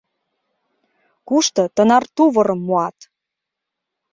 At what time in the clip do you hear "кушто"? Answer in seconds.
1.27-1.63